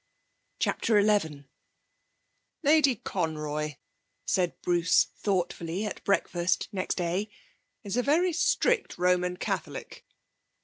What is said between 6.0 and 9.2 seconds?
breakfast next day, 'is a very strict